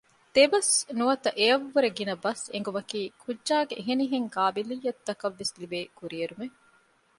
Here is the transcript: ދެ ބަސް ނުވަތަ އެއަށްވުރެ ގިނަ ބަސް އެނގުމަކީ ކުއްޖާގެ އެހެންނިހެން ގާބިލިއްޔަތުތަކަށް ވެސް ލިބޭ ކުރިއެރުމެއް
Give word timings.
ދެ 0.35 0.43
ބަސް 0.51 0.75
ނުވަތަ 0.97 1.29
އެއަށްވުރެ 1.39 1.89
ގިނަ 1.97 2.15
ބަސް 2.23 2.43
އެނގުމަކީ 2.53 3.01
ކުއްޖާގެ 3.21 3.75
އެހެންނިހެން 3.77 4.27
ގާބިލިއްޔަތުތަކަށް 4.35 5.37
ވެސް 5.39 5.55
ލިބޭ 5.61 5.79
ކުރިއެރުމެއް 5.97 6.57